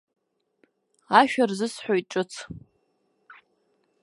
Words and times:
Ашәа 1.19 1.43
рзысҳәоит 1.49 2.05
ҿыц. 2.11 2.31